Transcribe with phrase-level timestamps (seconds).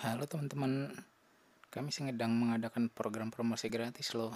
[0.00, 0.96] Halo teman-teman,
[1.68, 4.32] kami sedang mengadakan program promosi gratis loh.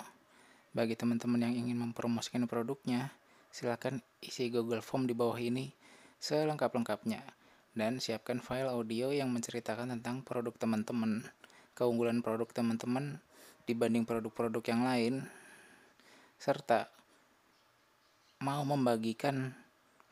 [0.76, 3.08] Bagi teman-teman yang ingin mempromosikan produknya,
[3.48, 5.72] silakan isi Google Form di bawah ini
[6.20, 7.24] selengkap-lengkapnya
[7.72, 11.24] dan siapkan file audio yang menceritakan tentang produk teman-teman,
[11.72, 13.24] keunggulan produk teman-teman
[13.64, 15.14] dibanding produk-produk yang lain,
[16.36, 16.92] serta
[18.44, 19.56] mau membagikan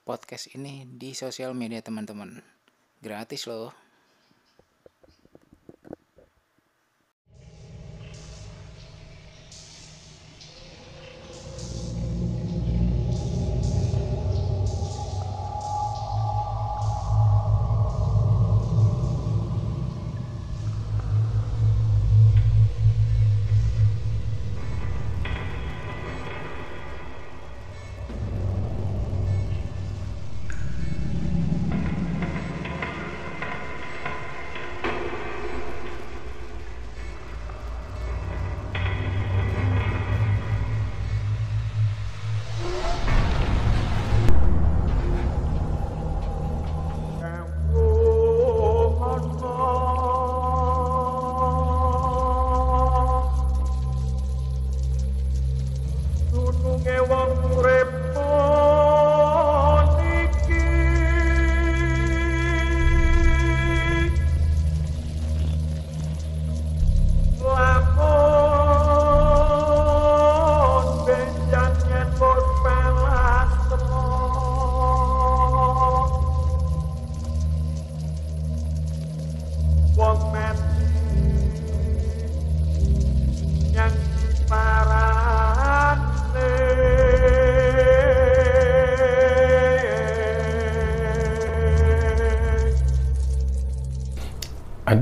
[0.08, 2.40] podcast ini di sosial media teman-teman.
[3.04, 3.81] Gratis loh.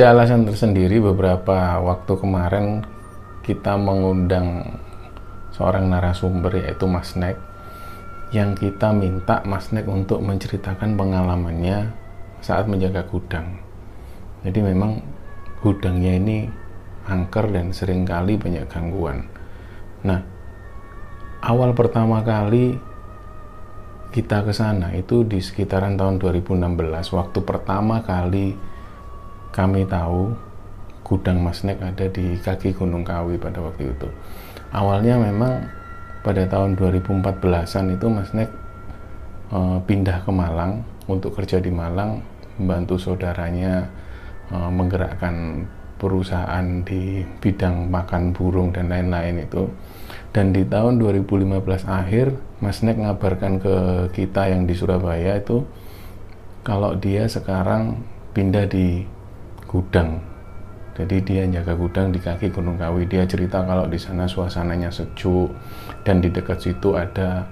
[0.00, 2.80] Ada alasan tersendiri beberapa waktu kemarin
[3.44, 4.80] kita mengundang
[5.52, 7.36] seorang narasumber yaitu Mas Nek
[8.32, 11.92] yang kita minta Mas Nek untuk menceritakan pengalamannya
[12.40, 13.60] saat menjaga gudang.
[14.40, 15.04] Jadi memang
[15.60, 16.48] gudangnya ini
[17.04, 19.28] angker dan sering kali banyak gangguan.
[20.00, 20.24] Nah,
[21.44, 22.72] awal pertama kali
[24.16, 26.56] kita ke sana itu di sekitaran tahun 2016
[27.12, 28.69] waktu pertama kali
[29.50, 30.30] kami tahu
[31.02, 34.08] gudang Masnek ada di kaki Gunung Kawi pada waktu itu.
[34.70, 35.66] Awalnya memang
[36.22, 38.48] pada tahun 2014-an itu Masnek
[39.50, 42.22] eh, pindah ke Malang untuk kerja di Malang,
[42.62, 43.90] membantu saudaranya
[44.54, 45.66] eh, menggerakkan
[46.00, 49.68] perusahaan di bidang makan burung dan lain-lain itu.
[50.30, 52.32] Dan di tahun 2015 akhir,
[52.62, 53.74] Masnek ngabarkan ke
[54.14, 55.66] kita yang di Surabaya itu
[56.62, 57.98] kalau dia sekarang
[58.30, 59.02] pindah di
[59.70, 60.18] gudang.
[60.98, 63.06] Jadi dia jaga gudang di kaki Gunung Kawi.
[63.06, 65.54] Dia cerita kalau di sana suasananya sejuk
[66.02, 67.46] dan di dekat situ ada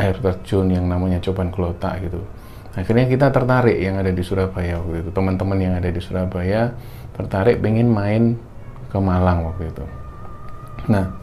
[0.00, 2.24] air terjun yang namanya Coban Kelotak gitu.
[2.74, 5.10] Akhirnya kita tertarik yang ada di Surabaya waktu itu.
[5.14, 6.74] Teman-teman yang ada di Surabaya
[7.14, 8.34] tertarik pengen main
[8.90, 9.84] ke Malang waktu itu.
[10.90, 11.14] Nah,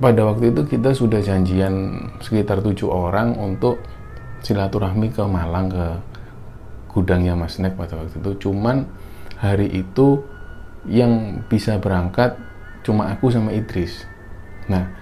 [0.00, 3.76] pada waktu itu kita sudah janjian sekitar tujuh orang untuk
[4.40, 5.86] silaturahmi ke Malang ke
[6.92, 8.48] gudangnya Mas Nek pada waktu itu.
[8.48, 8.86] Cuman
[9.40, 10.22] hari itu
[10.86, 12.36] yang bisa berangkat
[12.86, 14.04] cuma aku sama Idris.
[14.68, 14.92] Nah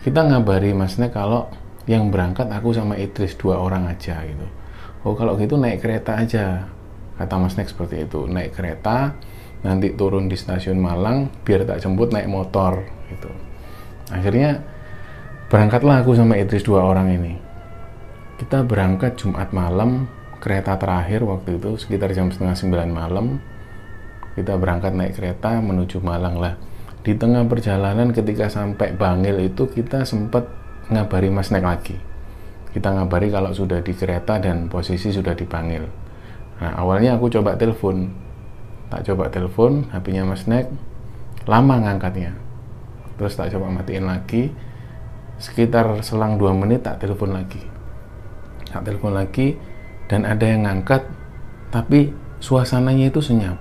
[0.00, 1.50] kita ngabari Mas Nek kalau
[1.84, 4.46] yang berangkat aku sama Idris dua orang aja gitu.
[5.02, 6.68] Oh kalau gitu naik kereta aja
[7.18, 8.24] kata Mas Nek seperti itu.
[8.30, 9.18] Naik kereta
[9.60, 12.80] nanti turun di stasiun Malang biar tak jemput naik motor
[13.12, 13.28] gitu.
[14.08, 14.62] Akhirnya
[15.50, 17.34] berangkatlah aku sama Idris dua orang ini.
[18.40, 23.26] Kita berangkat Jumat malam kereta terakhir waktu itu sekitar jam setengah sembilan malam
[24.40, 26.54] kita berangkat naik kereta menuju Malang lah.
[27.00, 30.46] Di tengah perjalanan ketika sampai Bangil itu kita sempat
[30.92, 31.96] ngabari Mas Nek lagi.
[32.70, 35.84] Kita ngabari kalau sudah di kereta dan posisi sudah di Bangil.
[36.62, 38.08] Nah awalnya aku coba telepon.
[38.90, 40.70] Tak coba telepon HP-nya Mas Nek
[41.44, 42.36] lama ngangkatnya.
[43.18, 44.52] Terus tak coba matiin lagi.
[45.40, 47.64] Sekitar selang dua menit tak telepon lagi.
[48.70, 49.56] Tak telepon lagi
[50.10, 51.06] dan ada yang ngangkat
[51.70, 52.10] tapi
[52.42, 53.54] suasananya itu senyap.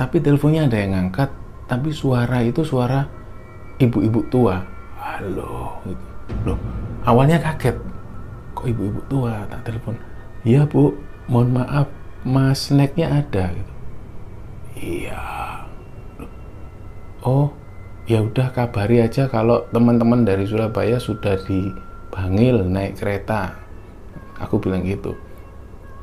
[0.00, 1.28] Tapi teleponnya ada yang ngangkat
[1.68, 3.04] tapi suara itu suara
[3.76, 4.64] ibu-ibu tua.
[4.96, 6.04] Halo gitu.
[6.48, 6.58] loh
[7.04, 7.76] awalnya kaget.
[8.56, 10.00] Kok ibu-ibu tua tak telepon?
[10.48, 10.96] Iya bu.
[11.28, 11.86] Mohon maaf
[12.24, 13.72] mas snacknya ada gitu.
[14.80, 15.24] Iya.
[17.20, 17.52] Oh
[18.08, 21.68] ya udah kabari aja kalau teman-teman dari Surabaya sudah di
[22.08, 23.60] Bangil naik kereta.
[24.40, 25.25] Aku bilang gitu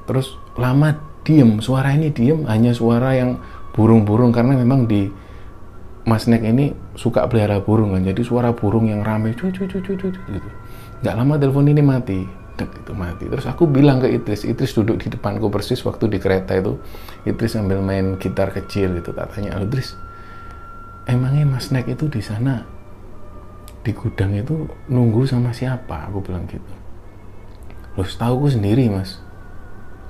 [0.04, 3.40] terus lama diem suara ini diem hanya suara yang
[3.74, 5.10] burung-burung karena memang di
[6.04, 10.20] Mas Nek ini suka pelihara burung kan jadi suara burung yang rame cucu cucu cucu
[10.20, 10.50] gitu.
[11.00, 12.22] Nggak lama telepon ini mati
[12.54, 13.26] itu mati.
[13.28, 16.76] Terus aku bilang ke Idris Idris duduk di depanku persis waktu di kereta itu.
[17.24, 19.96] Idris sambil main gitar kecil gitu tak tanya Idris
[21.08, 22.64] emangnya Mas Nek itu di sana
[23.84, 26.08] di gudang itu nunggu sama siapa?
[26.12, 26.74] Aku bilang gitu.
[28.00, 29.22] Loh setahu aku sendiri mas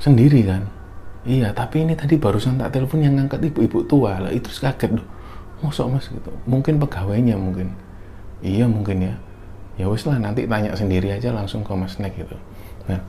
[0.04, 0.68] sendiri kan?
[1.24, 4.20] Iya tapi ini tadi barusan tak telepon yang ngangkat ibu-ibu tua.
[4.20, 5.08] Lah itu kaget loh.
[5.64, 6.32] Mosok mas gitu.
[6.44, 7.72] Mungkin pegawainya mungkin.
[8.44, 9.16] Iya mungkin ya.
[9.80, 12.36] Ya wis lah nanti tanya sendiri aja langsung ke mas Nek gitu.
[12.92, 13.00] Nah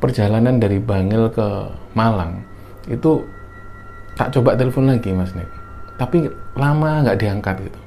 [0.00, 1.46] perjalanan dari Bangil ke
[1.92, 2.40] Malang
[2.88, 3.22] itu
[4.16, 5.46] tak coba telepon lagi mas Nek.
[6.00, 7.80] Tapi lama nggak diangkat gitu.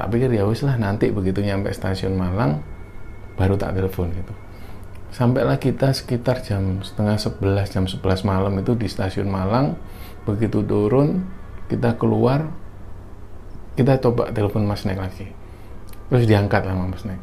[0.00, 2.64] Tak pikir ya wis lah nanti begitu nyampe stasiun Malang
[3.36, 4.47] baru tak telepon gitu
[5.08, 9.76] sampailah kita sekitar jam setengah sebelas jam sebelas malam itu di stasiun Malang.
[10.28, 11.24] Begitu turun
[11.72, 12.52] kita keluar
[13.78, 15.30] kita coba telepon Mas Nek lagi.
[16.12, 17.20] Terus diangkat lah Mas Nek.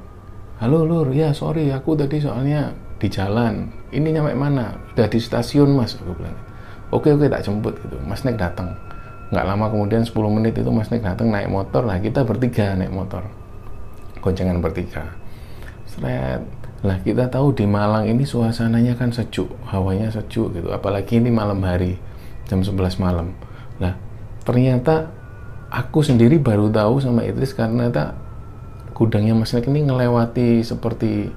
[0.63, 1.11] Halo lur.
[1.11, 3.69] Ya sorry aku tadi soalnya di jalan.
[3.91, 4.71] Ini nyampe mana?
[4.95, 6.37] Udah di stasiun mas aku bilang.
[6.95, 7.99] Oke oke tak jemput gitu.
[8.07, 8.71] Mas Nek datang.
[9.29, 11.83] Nggak lama kemudian 10 menit itu Mas Nek datang naik motor.
[11.83, 13.25] Lah kita bertiga naik motor.
[14.21, 15.03] Goncengan bertiga.
[15.89, 21.31] Seret lah kita tahu di Malang ini suasananya kan sejuk hawanya sejuk gitu apalagi ini
[21.31, 21.97] malam hari
[22.45, 23.31] jam 11 malam
[23.79, 23.95] lah
[24.43, 25.09] ternyata
[25.71, 28.15] aku sendiri baru tahu sama Idris karena tak
[28.95, 31.27] gudangnya Mas Nek ini ngelewati seperti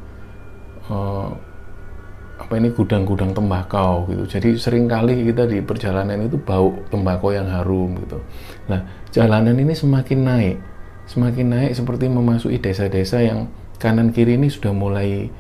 [0.87, 1.35] uh,
[2.39, 4.39] apa ini gudang-gudang tembakau gitu.
[4.39, 8.23] Jadi sering kali kita di perjalanan itu bau tembakau yang harum gitu.
[8.71, 10.57] Nah, jalanan ini semakin naik,
[11.11, 15.31] semakin naik seperti memasuki desa-desa yang kanan kiri ini sudah mulai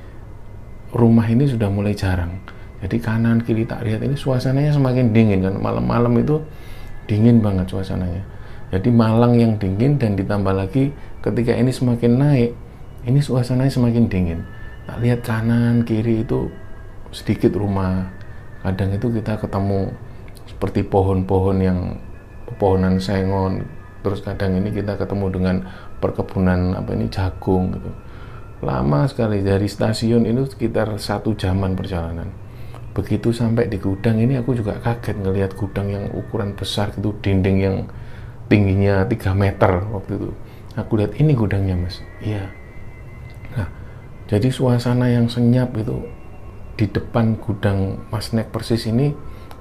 [0.95, 2.39] rumah ini sudah mulai jarang.
[2.79, 5.59] Jadi kanan kiri tak lihat ini suasananya semakin dingin kan.
[5.59, 6.39] Malam-malam itu
[7.11, 8.23] dingin banget suasananya.
[8.69, 10.93] Jadi Malang yang dingin dan ditambah lagi
[11.25, 12.51] ketika ini semakin naik,
[13.09, 14.41] ini suasananya semakin dingin.
[14.85, 16.53] Tak lihat kanan kiri itu
[17.13, 18.13] sedikit rumah
[18.61, 19.89] kadang itu kita ketemu
[20.45, 21.97] seperti pohon-pohon yang
[22.49, 23.65] pepohonan sengon
[24.05, 25.57] terus kadang ini kita ketemu dengan
[25.99, 27.91] perkebunan apa ini jagung gitu
[28.65, 29.43] lama sekali.
[29.43, 32.31] Dari stasiun itu sekitar satu jaman perjalanan.
[32.97, 37.57] Begitu sampai di gudang ini aku juga kaget ngelihat gudang yang ukuran besar gitu dinding
[37.63, 37.77] yang
[38.51, 40.31] tingginya 3 meter waktu itu.
[40.75, 42.03] Aku lihat ini gudangnya mas.
[42.19, 42.51] Iya.
[43.55, 43.69] Nah
[44.29, 46.05] jadi suasana yang senyap itu
[46.79, 49.11] di depan gudang Mas Nek persis ini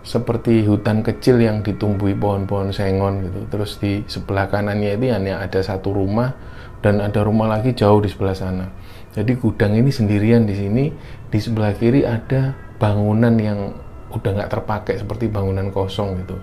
[0.05, 3.39] seperti hutan kecil yang ditumbuhi pohon-pohon sengon gitu.
[3.49, 6.35] Terus di sebelah kanannya itu hanya ada satu rumah
[6.79, 8.67] dan ada rumah lagi jauh di sebelah sana.
[9.15, 10.85] Jadi gudang ini sendirian di sini.
[11.27, 13.75] Di sebelah kiri ada bangunan yang
[14.11, 16.37] udah nggak terpakai seperti bangunan kosong gitu.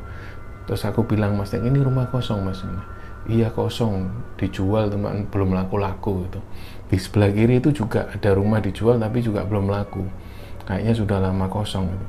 [0.65, 2.65] Terus aku bilang Mas ini rumah kosong Mas.
[3.25, 6.41] Iya kosong, dijual teman belum laku-laku gitu.
[6.93, 10.05] Di sebelah kiri itu juga ada rumah dijual tapi juga belum laku
[10.65, 12.07] kayaknya sudah lama kosong gitu.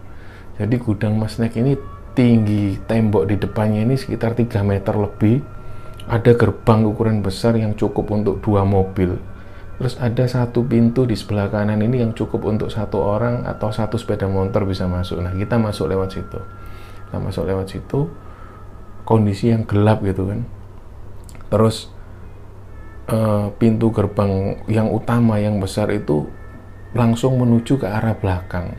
[0.64, 1.76] jadi gudang Mas Nek ini
[2.16, 5.44] tinggi tembok di depannya ini sekitar 3 meter lebih
[6.08, 9.20] ada gerbang ukuran besar yang cukup untuk dua mobil
[9.76, 14.00] terus ada satu pintu di sebelah kanan ini yang cukup untuk satu orang atau satu
[14.00, 16.40] sepeda motor bisa masuk nah kita masuk lewat situ
[17.08, 18.08] kita masuk lewat situ
[19.04, 20.48] kondisi yang gelap gitu kan
[21.52, 21.96] terus
[23.10, 26.26] uh, pintu gerbang yang utama yang besar itu
[26.96, 28.74] langsung menuju ke arah belakang.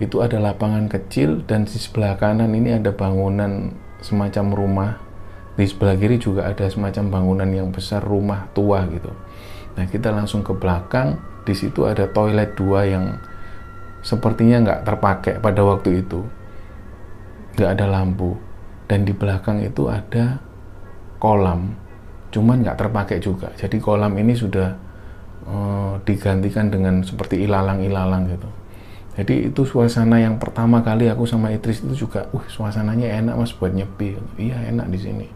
[0.00, 4.90] Itu ada lapangan kecil dan di sebelah kanan ini ada bangunan semacam rumah.
[5.56, 9.08] Di sebelah kiri juga ada semacam bangunan yang besar rumah tua gitu.
[9.76, 11.20] Nah kita langsung ke belakang.
[11.46, 13.14] Di situ ada toilet dua yang
[14.02, 16.26] sepertinya nggak terpakai pada waktu itu.
[17.54, 18.34] Nggak ada lampu.
[18.90, 20.42] Dan di belakang itu ada
[21.22, 21.76] kolam.
[22.34, 23.54] Cuman nggak terpakai juga.
[23.54, 24.74] Jadi kolam ini sudah
[25.46, 28.50] uh, digantikan dengan seperti ilalang-ilalang gitu.
[29.16, 33.56] Jadi itu suasana yang pertama kali aku sama Idris itu juga, uh suasananya enak mas
[33.56, 34.12] buat nyepi.
[34.36, 35.26] Iya enak di sini.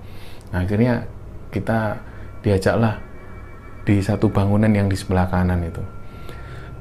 [0.53, 1.09] Nah, akhirnya
[1.49, 1.97] kita
[2.45, 3.01] diajaklah
[3.85, 5.83] di satu bangunan yang di sebelah kanan itu.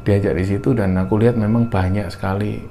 [0.03, 2.63] Diajak di situ dan aku lihat memang banyak sekali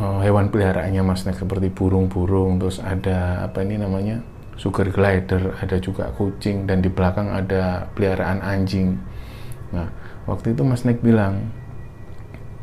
[0.00, 4.24] uh, hewan peliharaannya mas Nek seperti burung-burung, terus ada apa ini namanya
[4.56, 8.96] sugar glider, ada juga kucing dan di belakang ada peliharaan anjing
[9.74, 9.88] Nah,
[10.28, 11.50] waktu itu Mas Nek bilang,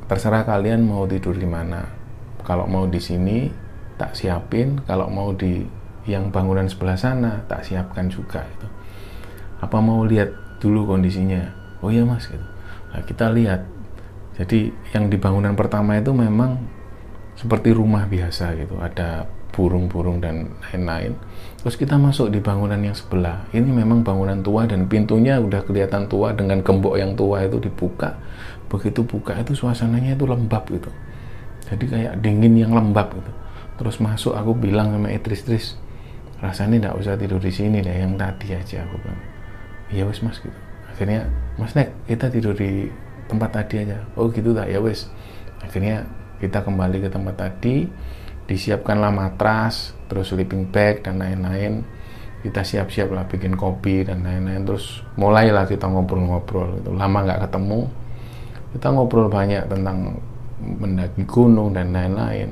[0.07, 1.83] terserah kalian mau tidur di mana.
[2.43, 3.51] Kalau mau di sini,
[3.99, 4.79] tak siapin.
[4.87, 5.63] Kalau mau di
[6.07, 8.43] yang bangunan sebelah sana, tak siapkan juga.
[8.43, 8.67] Itu.
[9.63, 10.31] Apa mau lihat
[10.63, 11.51] dulu kondisinya?
[11.83, 12.47] Oh iya mas, gitu.
[12.95, 13.67] Nah, kita lihat.
[14.39, 16.57] Jadi yang di bangunan pertama itu memang
[17.35, 18.79] seperti rumah biasa gitu.
[18.79, 21.13] Ada burung-burung dan lain-lain.
[21.61, 23.45] Terus kita masuk di bangunan yang sebelah.
[23.53, 28.17] Ini memang bangunan tua dan pintunya udah kelihatan tua dengan gembok yang tua itu dibuka.
[28.71, 30.89] Begitu buka itu suasananya itu lembab gitu.
[31.69, 33.31] Jadi kayak dingin yang lembab gitu.
[33.77, 35.65] Terus masuk aku bilang sama Idris Idris
[36.43, 39.32] rasanya tidak usah tidur di sini deh yang tadi aja aku bilang
[39.93, 40.57] iya wes mas gitu.
[40.89, 41.29] Akhirnya
[41.61, 42.89] mas Nek kita tidur di
[43.29, 44.01] tempat tadi aja.
[44.17, 45.07] Oh gitu tak ya wes
[45.61, 46.03] akhirnya
[46.41, 47.87] kita kembali ke tempat tadi
[48.43, 51.85] disiapkanlah matras terus sleeping bag dan lain-lain.
[52.43, 54.67] Kita siap-siap lah bikin kopi dan lain-lain.
[54.67, 56.91] Terus mulailah kita ngobrol-ngobrol gitu.
[56.91, 57.87] Lama nggak ketemu.
[58.75, 60.19] Kita ngobrol banyak tentang
[60.59, 62.51] mendaki gunung dan lain-lain.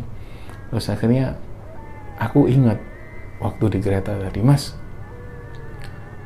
[0.71, 1.35] Terus akhirnya
[2.15, 2.79] aku ingat
[3.43, 4.77] waktu di kereta tadi mas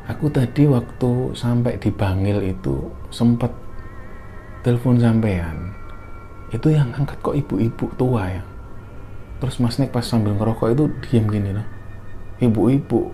[0.06, 3.52] aku tadi waktu sampai di Bangil itu sempat
[4.62, 5.74] telepon sampean.
[6.54, 8.44] Itu yang angkat kok ibu-ibu tua ya.
[9.42, 11.68] Terus Mas Nek pas sambil ngerokok itu diem gini loh
[12.40, 13.12] ibu-ibu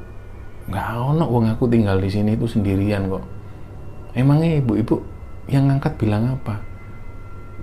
[0.71, 3.25] nggak ono wong aku tinggal di sini itu sendirian kok.
[4.15, 5.01] Emangnya ibu-ibu
[5.49, 6.61] yang ngangkat bilang apa?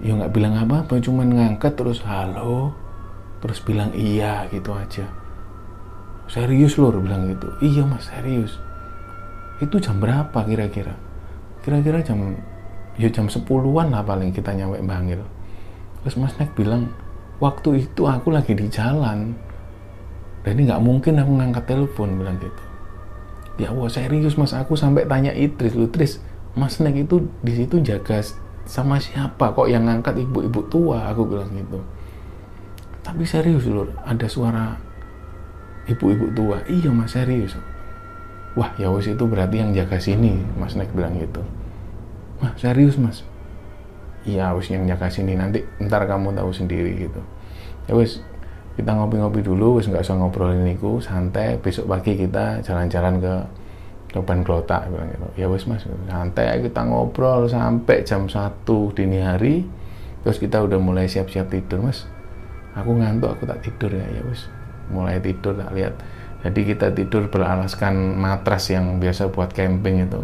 [0.03, 2.75] Ya nggak bilang apa-apa cuman ngangkat terus halo
[3.39, 5.07] terus bilang iya gitu aja.
[6.29, 7.49] Serius lur bilang gitu.
[7.65, 8.61] Iya mas serius
[9.59, 10.95] itu jam berapa kira-kira?
[11.63, 12.39] Kira-kira jam
[12.99, 15.23] ya jam 10-an lah paling kita nyampe Bangil.
[16.03, 16.95] Terus Mas Nek bilang
[17.43, 19.35] waktu itu aku lagi di jalan.
[20.47, 22.63] Dan ini nggak mungkin aku ngangkat telepon bilang gitu.
[23.59, 25.75] Ya wah serius mas aku sampai tanya Idris.
[25.75, 26.23] Lu Idris
[26.55, 28.23] mas Nek itu di situ jaga
[28.63, 31.11] sama siapa kok yang ngangkat ibu-ibu tua?
[31.11, 31.83] Aku bilang gitu.
[33.03, 34.79] Tapi serius lur ada suara
[35.91, 36.63] ibu-ibu tua.
[36.71, 37.59] Iya mas serius
[38.59, 41.39] wah ya wes itu berarti yang jaga sini mas Nek bilang gitu.
[42.43, 43.23] Wah serius mas?
[44.27, 47.23] Iya wis yang jaga sini nanti ntar kamu tahu sendiri gitu.
[47.87, 48.19] Ya wis
[48.75, 51.57] kita ngopi-ngopi dulu wis nggak usah ngobrolin itu santai.
[51.63, 53.35] Besok pagi kita jalan-jalan ke
[54.11, 55.29] Toban Glota bilang gitu.
[55.39, 58.67] Ya wis mas santai kita ngobrol sampai jam 1
[58.99, 59.63] dini hari.
[60.27, 62.11] Terus kita udah mulai siap-siap tidur mas.
[62.75, 64.51] Aku ngantuk aku tak tidur ya ya wis.
[64.91, 65.95] Mulai tidur tak lihat
[66.39, 70.23] jadi kita tidur beralaskan matras yang biasa buat camping itu.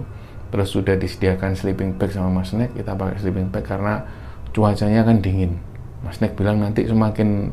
[0.54, 4.06] Terus sudah disediakan sleeping bag sama Mas Nek kita pakai sleeping bag karena
[4.54, 5.58] cuacanya kan dingin.
[6.06, 7.50] Mas Nek bilang nanti semakin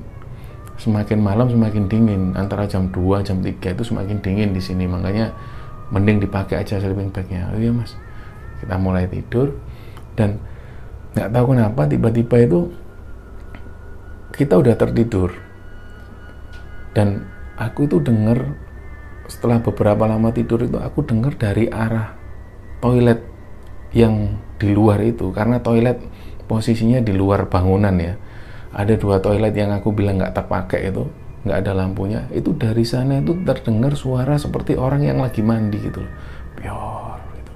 [0.78, 2.38] semakin malam semakin dingin.
[2.38, 4.86] Antara jam 2 jam 3 itu semakin dingin di sini.
[4.86, 5.34] Makanya
[5.90, 7.50] mending dipakai aja sleeping bagnya.
[7.50, 7.98] Oh iya mas.
[8.62, 9.58] Kita mulai tidur.
[10.14, 10.38] Dan
[11.18, 12.60] nggak tahu kenapa tiba-tiba itu
[14.38, 15.34] kita udah tertidur.
[16.94, 17.26] Dan
[17.62, 18.58] aku itu dengar
[19.30, 22.18] setelah beberapa lama tidur itu aku dengar dari arah
[22.82, 23.22] toilet
[23.94, 25.30] yang di luar itu.
[25.30, 26.02] Karena toilet
[26.50, 28.18] posisinya di luar bangunan ya.
[28.74, 31.06] Ada dua toilet yang aku bilang nggak terpakai itu
[31.46, 32.26] nggak ada lampunya.
[32.34, 36.14] Itu dari sana itu terdengar suara seperti orang yang lagi mandi gitu loh.
[36.58, 37.54] Biar gitu.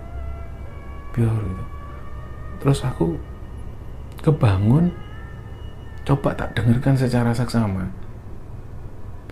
[1.17, 1.63] Biar gitu.
[2.61, 3.17] Terus aku
[4.21, 4.93] kebangun
[6.05, 8.04] coba tak dengarkan secara saksama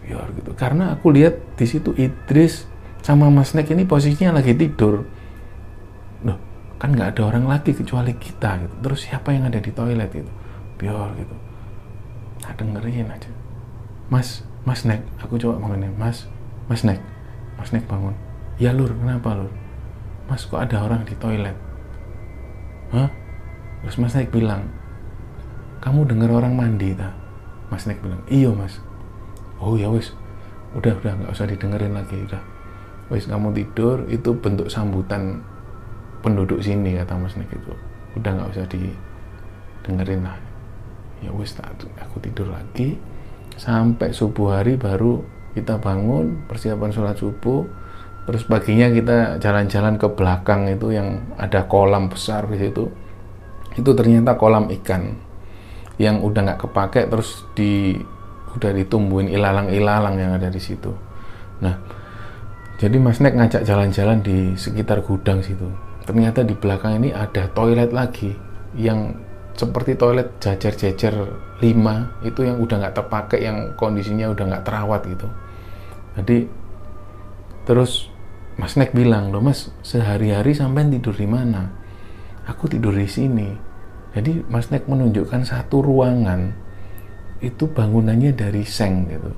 [0.03, 0.51] biar gitu.
[0.53, 2.67] Karena aku lihat di situ Idris
[3.03, 5.07] sama Mas Nek ini posisinya lagi tidur.
[6.27, 6.38] Loh
[6.77, 8.75] kan nggak ada orang lagi kecuali kita gitu.
[8.83, 10.31] Terus siapa yang ada di toilet itu?
[10.79, 11.36] Biar gitu.
[12.43, 13.31] Nah dengerin aja.
[14.12, 15.95] Mas mas Nek aku coba bangunin.
[15.95, 16.27] Mas
[16.67, 17.00] mas Nek
[17.55, 18.15] mas Nek bangun.
[18.60, 19.51] Ya lur kenapa lur?
[20.27, 21.55] Mas kok ada orang di toilet?
[22.91, 23.10] Hah?
[23.83, 24.67] Terus mas Nek bilang
[25.83, 27.12] kamu dengar orang mandi tak
[27.67, 28.79] mas Nek bilang iya mas
[29.63, 30.12] oh ya wis.
[30.75, 32.43] Udah udah nggak usah didengerin lagi udah.
[33.08, 35.39] Wis kamu tidur itu bentuk sambutan
[36.20, 37.74] penduduk sini kata Mas Nek itu.
[38.20, 40.36] Udah nggak usah didengerin lah.
[41.24, 43.00] Ya wis aku tidur lagi.
[43.55, 45.24] Sampai subuh hari baru
[45.55, 47.63] kita bangun persiapan sholat subuh.
[48.24, 52.88] Terus paginya kita jalan-jalan ke belakang itu yang ada kolam besar di situ.
[53.75, 55.34] Itu ternyata kolam ikan
[56.01, 58.01] yang udah nggak kepake terus di
[58.53, 60.93] udah ditumbuhin ilalang-ilalang yang ada di situ.
[61.62, 61.75] Nah
[62.77, 65.69] jadi Mas Nek ngajak jalan-jalan di sekitar gudang situ.
[66.03, 68.36] Ternyata di belakang ini ada toilet lagi
[68.75, 69.15] yang
[69.53, 71.13] seperti toilet jajar-jajar
[71.62, 75.27] 5 itu yang udah nggak terpakai yang kondisinya udah nggak terawat gitu.
[76.19, 76.38] Jadi
[77.63, 78.10] terus
[78.60, 81.74] Mas Nek bilang loh Mas sehari-hari sampai tidur di mana?
[82.50, 83.50] Aku tidur di sini.
[84.13, 86.62] Jadi Mas Nek menunjukkan satu ruangan
[87.43, 89.31] itu bangunannya dari seng gitu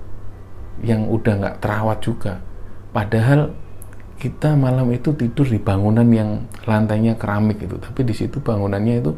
[0.85, 2.37] yang udah nggak terawat juga.
[2.93, 3.51] Padahal
[4.15, 9.11] kita malam itu tidur di bangunan yang lantainya keramik itu tapi di situ bangunannya itu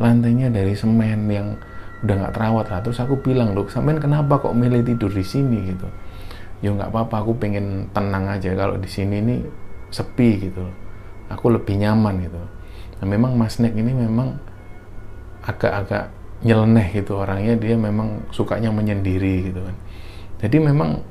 [0.00, 1.58] lantainya dari semen yang
[2.06, 2.66] udah nggak terawat.
[2.70, 5.74] Lah terus aku bilang loh sampean kenapa kok milih tidur di sini?
[5.74, 5.88] Gitu.
[6.62, 8.54] Ya nggak apa-apa aku pengen tenang aja.
[8.54, 9.36] Kalau di sini ini
[9.90, 10.64] sepi gitu.
[11.28, 12.40] Aku lebih nyaman gitu.
[13.02, 14.38] Nah memang Mas Nek ini memang
[15.44, 19.76] agak-agak nyeleneh gitu orangnya dia memang sukanya menyendiri gitu kan
[20.38, 21.02] jadi memang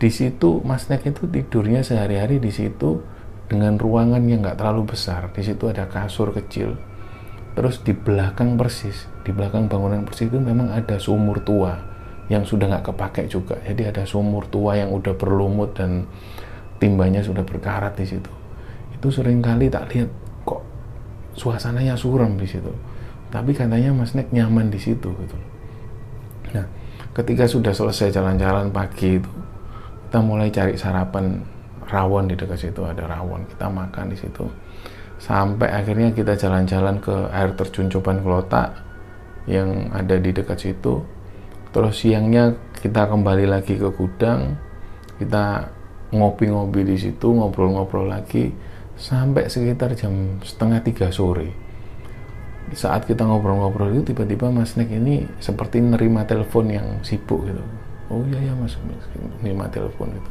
[0.00, 3.04] di situ Mas Nek itu tidurnya sehari-hari di situ
[3.52, 6.80] dengan ruangan yang nggak terlalu besar di situ ada kasur kecil
[7.52, 11.90] terus di belakang persis di belakang bangunan persis itu memang ada sumur tua
[12.30, 13.58] yang sudah nggak kepake juga.
[13.66, 16.06] Jadi ada sumur tua yang udah berlumut dan
[16.78, 18.30] timbanya sudah berkarat di situ.
[18.94, 20.08] Itu sering kali tak lihat
[20.46, 20.62] kok
[21.34, 22.70] suasananya suram di situ.
[23.30, 25.36] Tapi katanya Mas Nek nyaman di situ gitu.
[26.54, 26.66] Nah,
[27.14, 29.32] ketika sudah selesai jalan-jalan pagi itu,
[30.10, 31.38] kita mulai cari sarapan
[31.86, 33.46] rawon di dekat situ ada rawon.
[33.46, 34.44] Kita makan di situ.
[35.22, 38.90] Sampai akhirnya kita jalan-jalan ke air terjun Coban Kelotak
[39.48, 41.00] yang ada di dekat situ
[41.70, 44.58] terus siangnya kita kembali lagi ke gudang
[45.22, 45.70] kita
[46.10, 48.50] ngopi-ngopi di situ ngobrol-ngobrol lagi
[48.98, 51.54] sampai sekitar jam setengah tiga sore
[52.76, 57.62] saat kita ngobrol-ngobrol itu tiba-tiba Mas Nek ini seperti nerima telepon yang sibuk gitu.
[58.10, 58.78] Oh iya ya Mas.
[59.42, 60.30] Nerima telepon gitu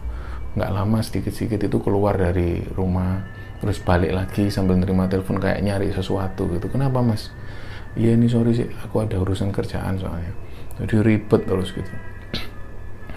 [0.57, 3.21] nggak lama sedikit-sedikit itu keluar dari rumah
[3.59, 6.71] terus balik lagi sambil nerima telepon kayak nyari sesuatu gitu.
[6.71, 7.29] Kenapa Mas?
[7.93, 10.31] Iya ini sorry sih aku ada urusan kerjaan soalnya.
[10.79, 11.91] Jadi ribet terus gitu.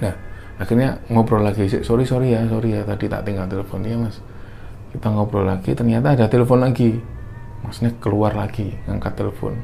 [0.03, 0.15] Nah
[0.59, 1.81] akhirnya ngobrol lagi sih.
[1.87, 3.87] Sorry sorry ya sorry ya tadi tak tinggal telepon.
[3.87, 4.19] Ya mas.
[4.93, 7.01] Kita ngobrol lagi ternyata ada telepon lagi
[7.63, 9.55] masnya keluar lagi ngangkat telepon.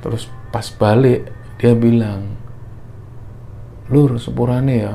[0.00, 1.28] Terus pas balik
[1.60, 2.36] dia bilang
[3.92, 4.94] lur sepurane ya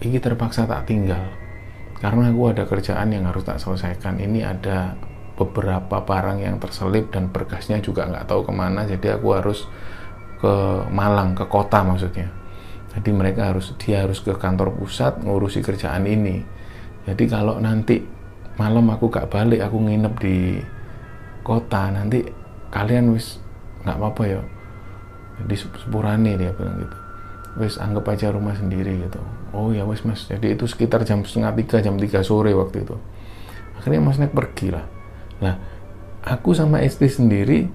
[0.00, 1.22] ini terpaksa tak tinggal.
[2.00, 4.16] Karena aku ada kerjaan yang harus tak selesaikan.
[4.16, 4.96] Ini ada
[5.36, 9.64] beberapa barang yang terselip dan berkasnya juga nggak tahu ke mana jadi aku harus
[10.40, 10.52] ke
[10.88, 12.32] Malang ke kota maksudnya.
[12.90, 16.42] Jadi mereka harus dia harus ke kantor pusat ngurusi kerjaan ini.
[17.06, 18.02] Jadi kalau nanti
[18.58, 20.60] malam aku gak balik aku nginep di
[21.50, 22.22] kota nanti
[22.70, 23.42] kalian wis
[23.82, 24.40] nggak apa-apa ya.
[25.42, 26.96] Di sepurane dia bilang gitu.
[27.58, 29.18] Wis anggap aja rumah sendiri gitu.
[29.50, 30.30] Oh ya wis mas.
[30.30, 32.94] Jadi itu sekitar jam setengah tiga jam tiga sore waktu itu.
[33.74, 34.86] Akhirnya mas Nek pergi lah.
[35.42, 35.58] Nah
[36.22, 37.66] aku sama istri sendiri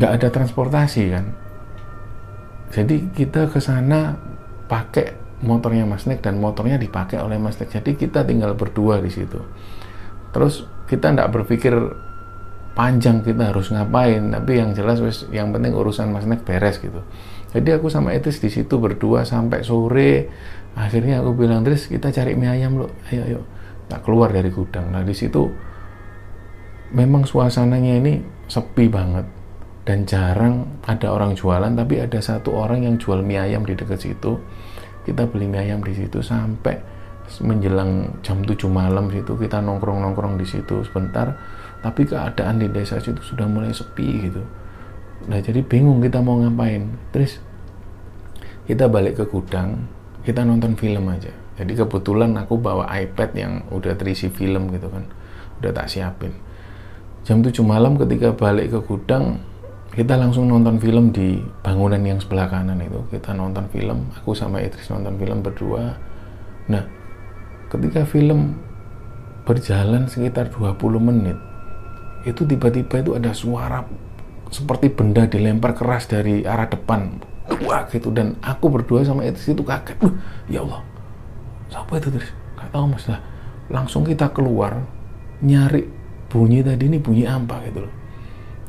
[0.00, 1.24] nggak ada transportasi kan.
[2.72, 4.16] Jadi kita ke sana
[4.64, 5.12] pakai
[5.44, 7.68] motornya Mas Nek dan motornya dipakai oleh Mas Nek.
[7.68, 9.36] Jadi kita tinggal berdua di situ.
[10.32, 11.76] Terus kita tidak berpikir
[12.72, 17.04] panjang kita harus ngapain tapi yang jelas wes yang penting urusan Mas Nek beres gitu.
[17.52, 20.32] Jadi aku sama Etis di situ berdua sampai sore.
[20.72, 23.40] Akhirnya aku bilang Tris kita cari mie ayam lo ayo ayo.
[23.92, 24.88] Tak keluar dari gudang.
[24.88, 25.52] Nah di situ
[26.96, 29.28] memang suasananya ini sepi banget
[29.84, 34.00] dan jarang ada orang jualan tapi ada satu orang yang jual mie ayam di dekat
[34.00, 34.40] situ.
[35.04, 36.92] Kita beli mie ayam di situ sampai
[37.40, 41.32] menjelang jam 7 malam situ kita nongkrong-nongkrong di situ sebentar
[41.82, 44.42] tapi keadaan di desa situ sudah mulai sepi gitu.
[45.26, 46.86] Nah jadi bingung kita mau ngapain.
[47.10, 47.42] Terus
[48.70, 49.90] kita balik ke gudang
[50.22, 51.34] kita nonton film aja.
[51.58, 55.04] Jadi kebetulan aku bawa iPad yang udah terisi film gitu kan.
[55.58, 56.32] Udah tak siapin.
[57.26, 59.42] Jam 7 malam ketika balik ke gudang
[59.92, 63.02] kita langsung nonton film di bangunan yang sebelah kanan itu.
[63.10, 65.98] Kita nonton film aku sama Idris nonton film berdua.
[66.70, 66.86] Nah
[67.74, 68.54] ketika film
[69.42, 71.34] berjalan sekitar 20 menit
[72.22, 73.82] itu tiba-tiba itu ada suara
[74.52, 77.18] seperti benda dilempar keras dari arah depan.
[77.66, 78.12] Wah gitu.
[78.12, 79.96] Dan aku berdua sama Idris itu kaget.
[80.04, 80.14] Uh,
[80.46, 80.84] ya Allah.
[81.72, 82.30] Siapa itu Idris
[82.60, 83.04] gak tahu mas.
[83.08, 83.20] Lah
[83.72, 84.84] langsung kita keluar
[85.40, 85.88] nyari
[86.28, 87.94] bunyi tadi ini bunyi apa gitu loh.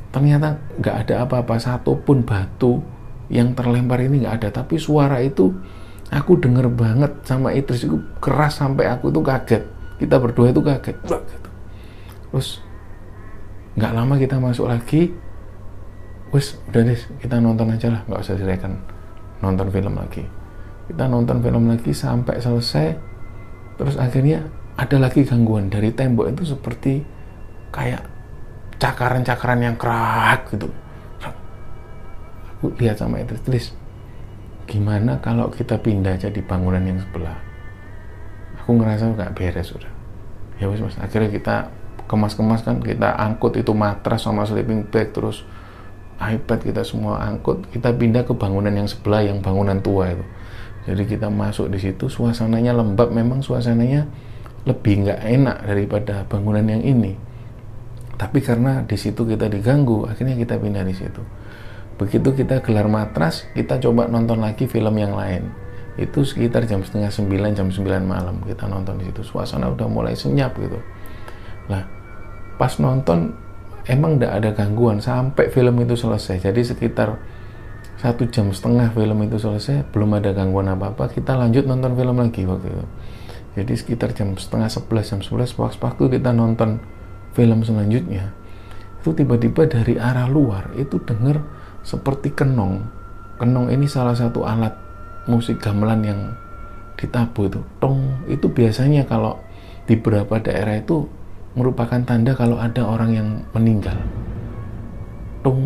[0.10, 1.60] Ternyata nggak ada apa-apa.
[1.60, 2.82] Satupun batu
[3.28, 4.50] yang terlempar ini nggak ada.
[4.64, 5.52] Tapi suara itu
[6.10, 9.64] aku denger banget sama Idris itu keras sampai aku tuh kaget.
[10.00, 10.98] Kita berdua itu kaget.
[11.06, 11.50] Gitu.
[12.34, 12.66] terus
[13.74, 15.10] nggak lama kita masuk lagi
[16.34, 18.82] wes udah deh kita nonton aja lah nggak usah silakan
[19.44, 20.24] nonton film lagi.
[20.88, 22.88] Kita nonton film lagi sampai selesai
[23.76, 24.48] terus akhirnya
[24.80, 25.68] ada lagi gangguan.
[25.68, 27.04] Dari tembok itu seperti
[27.76, 28.04] kayak
[28.80, 30.72] cakaran-cakaran yang kerak gitu.
[32.56, 33.76] Aku lihat sama itu tulis
[34.64, 37.36] gimana kalau kita pindah aja di bangunan yang sebelah?
[38.64, 39.94] Aku ngerasa nggak beres udah
[40.62, 41.56] ya wes mas akhirnya kita
[42.14, 45.42] kemas-kemas kan kita angkut itu matras sama sleeping bag terus
[46.22, 50.26] iPad kita semua angkut kita pindah ke bangunan yang sebelah yang bangunan tua itu.
[50.84, 54.06] Jadi kita masuk di situ suasananya lembab memang suasananya
[54.68, 57.16] lebih nggak enak daripada bangunan yang ini.
[58.14, 61.24] Tapi karena di situ kita diganggu akhirnya kita pindah di situ.
[61.98, 65.50] Begitu kita gelar matras kita coba nonton lagi film yang lain.
[65.98, 69.24] Itu sekitar jam setengah sembilan jam sembilan malam kita nonton di situ.
[69.24, 70.80] Suasana udah mulai senyap gitu.
[71.72, 72.03] Lah
[72.58, 73.34] pas nonton
[73.88, 76.40] emang tidak ada gangguan sampai film itu selesai.
[76.44, 77.20] Jadi sekitar
[78.00, 82.20] satu jam setengah film itu selesai belum ada gangguan apa apa kita lanjut nonton film
[82.20, 82.86] lagi waktu itu.
[83.54, 86.82] Jadi sekitar jam setengah sebelas jam sebelas waktu kita nonton
[87.32, 88.34] film selanjutnya
[89.04, 91.44] itu tiba-tiba dari arah luar itu dengar
[91.84, 92.88] seperti kenong.
[93.36, 94.72] Kenong ini salah satu alat
[95.28, 96.20] musik gamelan yang
[96.96, 97.60] ditabuh itu.
[97.84, 99.44] Tong itu biasanya kalau
[99.84, 101.04] di beberapa daerah itu
[101.54, 103.98] merupakan tanda kalau ada orang yang meninggal.
[105.46, 105.62] Tung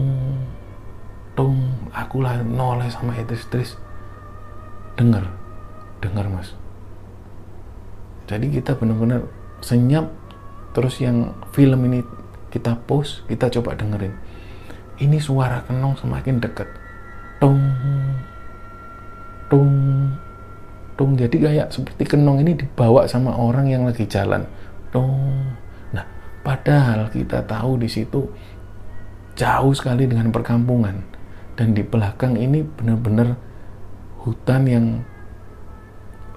[1.38, 1.56] tung
[1.94, 3.78] aku lah noleh sama Idris
[4.98, 5.30] dengar
[6.02, 6.58] dengar mas.
[8.28, 9.24] Jadi kita benar-benar
[9.64, 10.12] senyap
[10.76, 12.04] terus yang film ini
[12.52, 14.12] kita post kita coba dengerin.
[14.98, 16.68] Ini suara kenong semakin dekat
[17.38, 17.62] tung
[19.48, 19.72] tung
[20.98, 21.14] tung.
[21.16, 24.44] Jadi kayak seperti kenong ini dibawa sama orang yang lagi jalan.
[24.90, 25.38] Tung
[26.48, 28.24] padahal kita tahu di situ
[29.36, 30.96] jauh sekali dengan perkampungan.
[31.60, 33.36] Dan di belakang ini benar-benar
[34.24, 34.86] hutan yang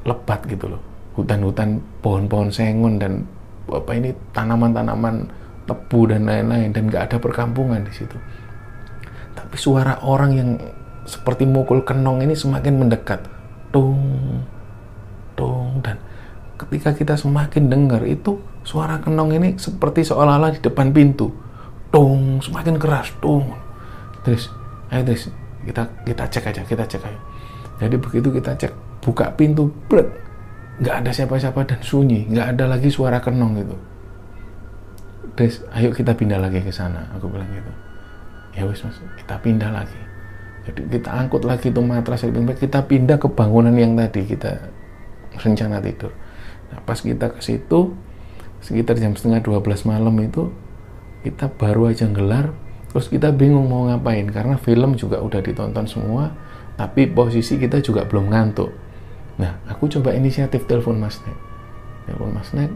[0.03, 0.83] lebat gitu loh.
[1.15, 3.23] Hutan-hutan pohon-pohon sengon dan
[3.71, 5.31] apa ini tanaman-tanaman
[5.71, 6.75] tebu dan lain-lain.
[6.75, 8.17] Dan nggak ada perkampungan di situ.
[9.37, 10.51] Tapi suara orang yang
[11.07, 13.23] seperti mukul kenong ini semakin mendekat.
[13.71, 14.01] Tung
[15.39, 15.97] tung dan
[16.59, 21.33] ketika kita semakin dengar itu suara kenong ini seperti seolah-olah di depan pintu.
[21.91, 23.51] Tung semakin keras tung
[24.23, 24.53] terus
[24.95, 25.33] ayo terus
[25.67, 27.21] kita kita cek aja kita cek aja.
[27.81, 30.07] Jadi begitu kita cek buka pintu bret
[30.81, 32.31] nggak ada siapa-siapa dan sunyi.
[32.31, 33.77] Nggak ada lagi suara kenong gitu.
[35.37, 37.11] Des, ayo kita pindah lagi ke sana.
[37.17, 37.73] Aku bilang gitu.
[38.57, 40.01] Ya wes mas kita pindah lagi.
[40.69, 42.25] Jadi kita angkut lagi tuh matras
[42.61, 44.71] kita pindah ke bangunan yang tadi kita
[45.41, 46.13] rencana tidur.
[46.71, 47.97] Nah pas kita ke situ
[48.61, 50.53] sekitar jam setengah 12 malam itu
[51.25, 52.53] kita baru aja gelar
[52.91, 56.33] terus kita bingung mau ngapain karena film juga udah ditonton semua
[56.75, 58.73] tapi posisi kita juga belum ngantuk.
[59.37, 61.37] Nah aku coba inisiatif telepon Mas Nek.
[62.09, 62.73] Telepon Mas Nek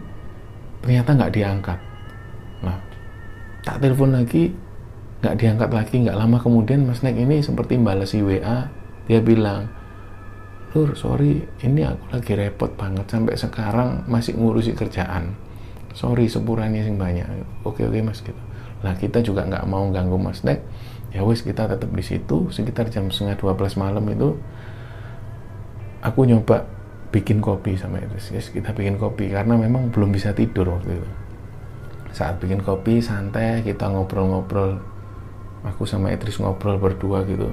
[0.84, 1.78] ternyata nggak diangkat.
[2.60, 2.78] Nah
[3.64, 4.52] tak telepon lagi
[5.24, 8.68] nggak diangkat lagi nggak lama kemudian Mas Nek ini seperti balesi WA
[9.08, 9.72] dia bilang
[10.76, 15.32] Lur sorry ini aku lagi repot banget sampai sekarang masih ngurusi kerjaan
[15.94, 17.24] sorry sepurannya sing banyak.
[17.62, 18.36] Oke oke mas gitu.
[18.84, 20.60] Lah kita juga nggak mau ganggu Mas Nek.
[21.14, 24.34] Ya wes kita tetap di situ sekitar jam setengah 12 malam itu
[26.02, 26.66] aku nyoba
[27.14, 31.08] bikin kopi sama Idris yes, kita bikin kopi karena memang belum bisa tidur waktu itu.
[32.12, 34.82] Saat bikin kopi santai kita ngobrol-ngobrol.
[35.64, 37.48] Aku sama Idris ngobrol berdua gitu.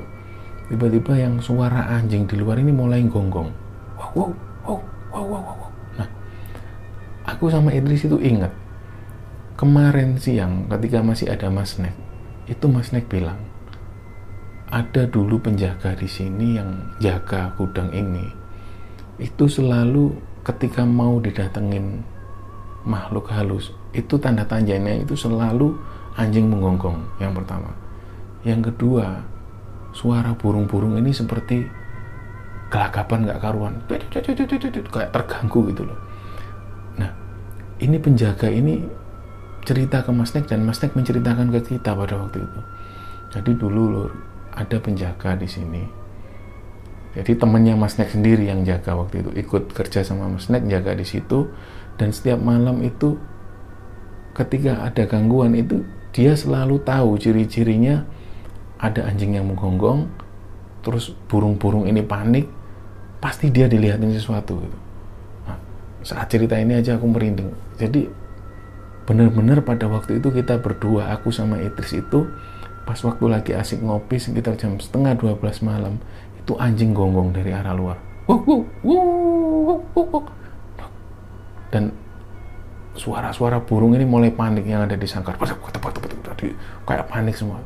[0.67, 3.53] Tiba-tiba yang suara anjing di luar ini mulai gonggong.
[3.95, 4.35] Wow
[4.67, 4.79] wow
[5.13, 5.70] wow wow, wow.
[7.25, 8.53] Aku sama Idris itu ingat
[9.59, 11.93] kemarin siang ketika masih ada Mas Nek
[12.49, 13.51] itu Mas Nek bilang
[14.71, 18.23] ada dulu penjaga di sini yang jaga gudang ini.
[19.19, 20.15] Itu selalu
[20.47, 22.01] ketika mau didatengin
[22.87, 25.75] makhluk halus itu tanda tandanya itu selalu
[26.15, 27.75] anjing menggonggong yang pertama.
[28.47, 29.21] Yang kedua,
[29.91, 31.67] suara burung-burung ini seperti
[32.71, 35.99] gelagapan nggak karuan, kayak terganggu gitu loh.
[37.81, 38.77] Ini penjaga ini
[39.65, 42.59] cerita ke Mas Nek dan Mas Nek menceritakan ke kita pada waktu itu.
[43.33, 44.05] Jadi dulu
[44.53, 45.83] ada penjaga di sini.
[47.17, 50.93] Jadi temennya Mas Nek sendiri yang jaga waktu itu, ikut kerja sama Mas Nek jaga
[50.93, 51.49] di situ
[51.97, 53.17] dan setiap malam itu
[54.37, 55.83] ketika ada gangguan itu
[56.15, 58.07] dia selalu tahu ciri-cirinya
[58.79, 60.07] ada anjing yang menggonggong
[60.81, 62.47] terus burung-burung ini panik
[63.19, 64.90] pasti dia dilihatin sesuatu gitu.
[66.01, 67.53] Saat cerita ini aja aku merinding.
[67.77, 68.09] Jadi
[69.05, 72.29] benar-benar pada waktu itu kita berdua aku sama Idris itu
[72.81, 76.01] pas waktu lagi asik ngopi sekitar jam setengah 12 malam
[76.37, 77.97] itu anjing gonggong dari arah luar.
[81.69, 81.93] Dan
[82.97, 85.37] suara-suara burung ini mulai panik yang ada di sangkar.
[86.83, 87.61] Kayak panik semua.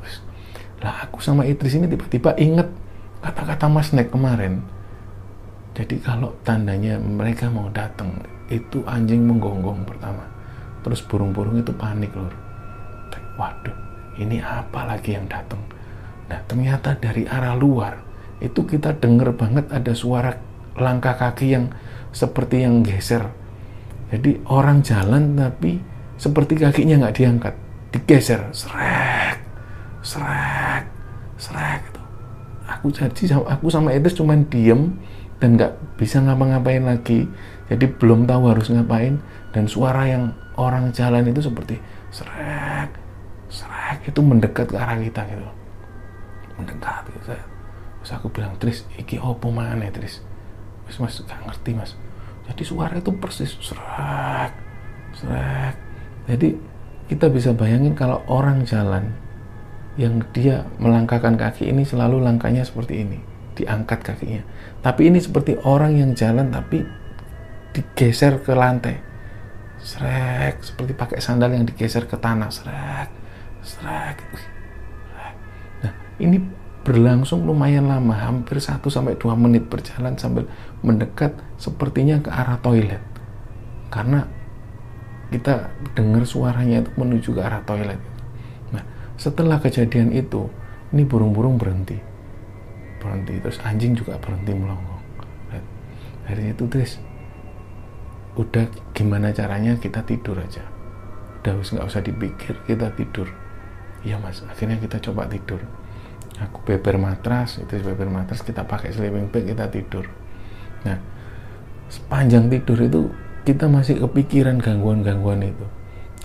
[0.84, 2.68] Lah aku sama Idris ini tiba-tiba inget
[3.24, 4.62] kata-kata Mas Nek kemarin.
[5.76, 8.16] Jadi kalau tandanya mereka mau datang,
[8.48, 10.24] itu anjing menggonggong pertama.
[10.88, 12.32] Terus burung-burung itu panik lor.
[13.36, 13.76] Waduh,
[14.16, 15.60] ini apa lagi yang datang?
[16.32, 18.00] Nah ternyata dari arah luar
[18.40, 20.32] itu kita denger banget ada suara
[20.80, 21.66] langkah kaki yang
[22.16, 23.28] seperti yang geser.
[24.16, 25.84] Jadi orang jalan tapi
[26.16, 27.56] seperti kakinya nggak diangkat,
[27.92, 29.44] digeser, srek,
[30.00, 30.88] srek,
[31.36, 32.02] srek gitu.
[32.64, 34.96] aku jadi aku sama Idris cuman diem
[35.40, 37.28] dan nggak bisa ngapa-ngapain lagi.
[37.66, 39.20] Jadi belum tahu harus ngapain.
[39.56, 41.80] Dan suara yang orang jalan itu seperti
[42.12, 42.92] serak
[43.48, 45.48] serak itu mendekat ke arah kita gitu.
[46.60, 47.34] Mendekat gitu.
[47.34, 47.44] Saya
[48.04, 50.22] terus aku bilang Tris iki opo mana Tris?
[50.86, 51.98] Mas mas gak ngerti mas.
[52.46, 54.54] Jadi suara itu persis serak
[55.16, 55.76] serak
[56.28, 56.58] jadi
[57.08, 59.14] kita bisa bayangin kalau orang jalan
[59.96, 63.20] yang dia melangkahkan kaki ini selalu langkahnya seperti ini
[63.56, 64.44] diangkat kakinya.
[64.84, 66.84] Tapi ini seperti orang yang jalan tapi
[67.72, 69.00] digeser ke lantai.
[69.80, 72.52] Srek seperti pakai sandal yang digeser ke tanah.
[72.52, 73.10] Srek
[73.66, 74.18] srek.
[75.82, 76.38] Nah ini
[76.86, 80.46] berlangsung lumayan lama hampir 1 sampai 2 menit berjalan sambil
[80.86, 83.02] mendekat sepertinya ke arah toilet.
[83.90, 84.30] Karena
[85.34, 87.98] kita dengar suaranya itu menuju ke arah toilet.
[88.70, 88.86] Nah
[89.18, 90.46] setelah kejadian itu
[90.94, 92.15] ini burung-burung berhenti
[93.06, 93.38] berhenti.
[93.38, 95.06] Terus anjing juga berhenti melonggong
[96.26, 96.98] dari itu terus
[98.36, 100.66] udah gimana caranya kita tidur aja.
[101.42, 103.30] Udah nggak usah dipikir kita tidur.
[104.02, 105.62] Iya mas akhirnya kita coba tidur.
[106.42, 110.10] Aku beber matras itu beber matras kita pakai sleeping bag kita tidur.
[110.84, 110.98] Nah
[111.88, 113.02] sepanjang tidur itu
[113.46, 115.66] kita masih kepikiran gangguan-gangguan itu.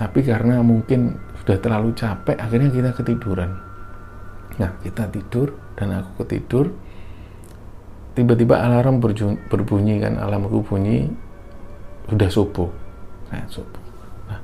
[0.01, 3.53] Tapi karena mungkin sudah terlalu capek akhirnya kita ketiduran.
[4.57, 6.69] Nah kita tidur dan aku ketidur
[8.13, 9.01] tiba-tiba alarm
[9.49, 11.09] berbunyi kan alarmku bunyi
[12.13, 12.69] sudah subuh.
[13.33, 13.81] Nah, subuh.
[14.29, 14.39] Nah,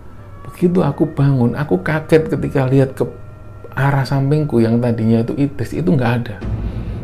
[0.48, 3.04] begitu aku bangun aku kaget ketika lihat ke
[3.76, 6.36] arah sampingku yang tadinya itu itis itu nggak ada.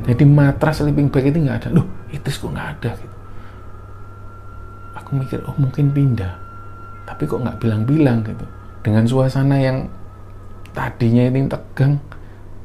[0.08, 1.68] Jadi matras sleeping bag itu nggak ada.
[1.76, 2.90] Loh itis kok nggak ada?
[2.96, 3.16] Gitu.
[4.96, 6.32] Aku mikir oh mungkin pindah.
[7.04, 8.46] Tapi kok nggak bilang-bilang gitu.
[8.80, 9.92] Dengan suasana yang
[10.72, 12.00] tadinya ini tegang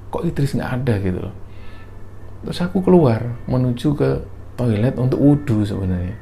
[0.08, 1.36] kok Idris nggak ada gitu loh
[2.48, 4.24] terus aku keluar menuju ke
[4.56, 6.16] toilet untuk wudhu sebenarnya.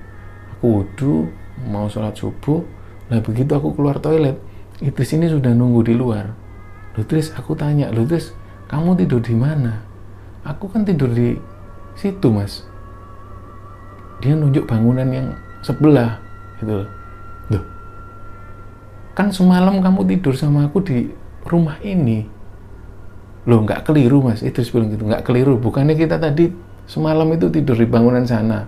[0.57, 1.29] Aku wudhu
[1.69, 2.65] mau sholat subuh.
[3.13, 4.41] Nah begitu aku keluar toilet
[4.81, 6.33] Idris ini sudah nunggu di luar.
[6.97, 8.33] Lutris aku tanya Lutris
[8.67, 9.85] kamu tidur di mana?
[10.41, 11.37] Aku kan tidur di
[11.93, 12.65] situ mas.
[14.19, 16.17] Dia nunjuk bangunan yang sebelah
[16.57, 16.89] gitu loh
[19.15, 20.97] kan semalam kamu tidur sama aku di
[21.47, 22.27] rumah ini
[23.45, 24.41] loh nggak keliru mas.
[24.41, 25.57] Itu bilang gitu nggak keliru.
[25.61, 26.49] Bukannya kita tadi
[26.89, 28.65] semalam itu tidur di bangunan sana.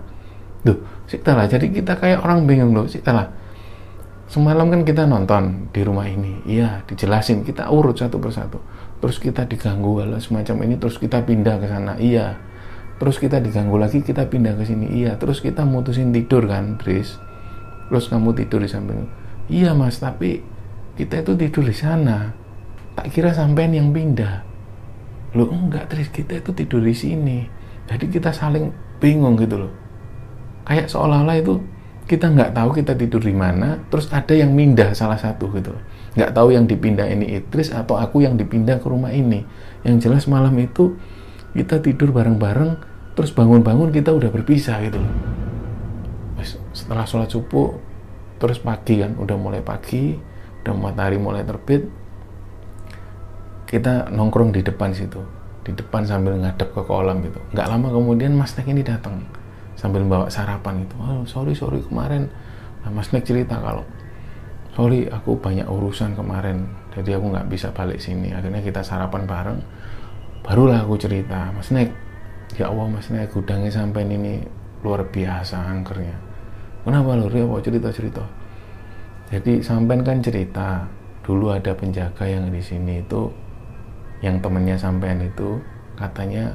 [0.66, 2.86] Loh lah jadi kita kayak orang bingung loh.
[2.86, 3.26] Lah
[4.28, 6.46] semalam kan kita nonton di rumah ini.
[6.46, 7.42] Iya dijelasin.
[7.42, 8.62] Kita urut satu persatu.
[8.98, 10.74] Terus kita diganggu hal semacam ini.
[10.78, 11.98] Terus kita pindah ke sana.
[11.98, 12.38] Iya.
[12.98, 15.02] Terus kita diganggu lagi kita pindah ke sini.
[15.02, 15.18] Iya.
[15.18, 17.18] Terus kita mutusin tidur kan Tris?
[17.88, 19.06] Terus kamu tidur di samping.
[19.48, 20.44] Iya mas tapi
[20.94, 22.36] kita itu tidur di sana.
[22.98, 24.47] Tak kira sampean yang pindah
[25.36, 26.08] lo enggak Tris.
[26.08, 27.38] Kita itu tidur di sini.
[27.88, 29.72] Jadi kita saling bingung gitu loh.
[30.68, 31.60] Kayak seolah-olah itu
[32.08, 35.82] kita nggak tahu kita tidur di mana terus ada yang mindah salah satu gitu loh.
[36.16, 39.44] Nggak tahu yang dipindah ini Idris atau aku yang dipindah ke rumah ini.
[39.84, 40.96] Yang jelas malam itu
[41.52, 42.80] kita tidur bareng-bareng
[43.16, 45.14] terus bangun-bangun kita udah berpisah gitu loh.
[46.72, 47.76] Setelah sholat subuh
[48.38, 50.14] terus pagi kan udah mulai pagi
[50.62, 51.90] udah matahari mulai terbit
[53.68, 55.20] kita nongkrong di depan situ.
[55.60, 57.36] Di depan sambil ngadep ke kolam gitu.
[57.52, 59.20] Nggak lama kemudian Mas Nek ini datang
[59.76, 60.96] sambil bawa sarapan itu.
[60.96, 62.32] Oh sorry sorry kemarin.
[62.82, 63.84] Nah, Mas Nek cerita kalau
[64.72, 66.64] sorry aku banyak urusan kemarin
[66.96, 68.32] jadi aku nggak bisa balik sini.
[68.32, 69.60] Akhirnya kita sarapan bareng.
[70.40, 71.92] Barulah aku cerita Mas Nek
[72.56, 74.40] ya Allah Mas Nek gudangnya sampai ini
[74.80, 76.16] luar biasa angkernya.
[76.88, 78.24] Kenapa lu ya cerita cerita.
[79.28, 80.88] Jadi sampai kan cerita
[81.20, 83.28] dulu ada penjaga yang di sini itu
[84.18, 85.62] yang temennya sampean itu
[85.94, 86.54] katanya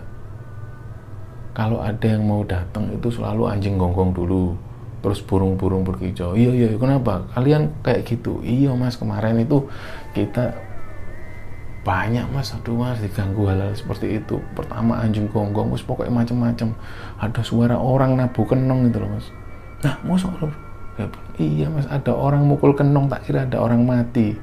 [1.54, 4.58] kalau ada yang mau datang itu selalu anjing gonggong dulu
[5.04, 6.34] terus burung-burung berkicau.
[6.34, 7.28] Iya iya kenapa?
[7.36, 8.40] Kalian kayak gitu?
[8.42, 9.68] Iya mas kemarin itu
[10.16, 10.56] kita
[11.84, 14.40] banyak mas aduh mas diganggu hal, hal seperti itu.
[14.56, 16.72] Pertama anjing gonggong terus pokoknya macem-macem.
[17.20, 19.28] Ada suara orang nabu kenong gitu loh mas.
[19.84, 20.50] Nah mau soal
[21.38, 24.34] iya mas ada orang mukul kenong tak kira ada orang mati.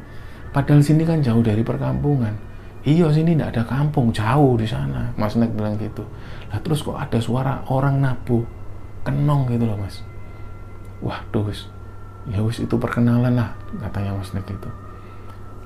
[0.53, 2.50] Padahal sini kan jauh dari perkampungan
[2.87, 5.13] iya sini tidak ada kampung jauh di sana.
[5.17, 6.05] Mas Nek bilang gitu.
[6.49, 8.45] Lah terus kok ada suara orang nabu
[9.05, 10.01] kenong gitu loh mas.
[11.05, 11.69] Waduh wis.
[12.29, 13.53] Ya wis itu perkenalan lah
[13.85, 14.71] katanya mas Nek itu.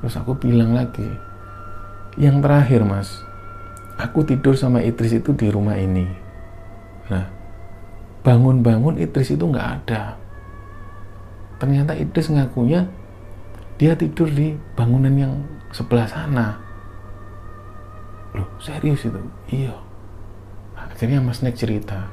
[0.03, 1.07] Terus aku bilang lagi
[2.19, 3.23] yang terakhir mas
[3.99, 6.07] aku tidur sama Idris itu di rumah ini.
[7.11, 7.27] Nah
[8.27, 10.19] bangun-bangun Idris itu nggak ada.
[11.63, 12.91] Ternyata Idris ngakunya
[13.79, 15.35] dia tidur di bangunan yang
[15.75, 16.64] sebelah sana
[18.35, 19.23] loh serius itu?
[19.51, 19.75] Iya.
[20.75, 22.11] Akhirnya Mas Nek cerita.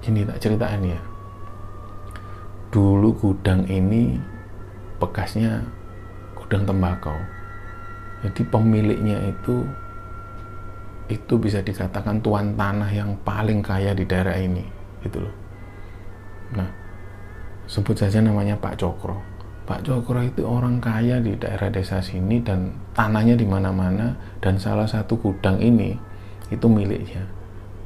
[0.00, 1.00] Gini tak ceritaan ya.
[2.72, 4.16] Dulu gudang ini
[4.98, 5.64] bekasnya
[6.36, 7.16] gudang tembakau.
[8.24, 9.62] Jadi pemiliknya itu
[11.08, 14.64] itu bisa dikatakan tuan tanah yang paling kaya di daerah ini
[15.00, 15.34] gitu loh.
[16.52, 16.68] Nah
[17.68, 19.16] sebut saja namanya Pak Cokro.
[19.64, 24.90] Pak Cokro itu orang kaya di daerah desa sini dan tanahnya di mana-mana dan salah
[24.90, 25.94] satu gudang ini
[26.50, 27.22] itu miliknya.